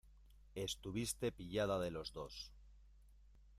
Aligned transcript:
estuviste 0.55 1.31
pillada 1.31 1.77
de 1.77 1.91
los 1.91 2.11
dos. 2.11 2.51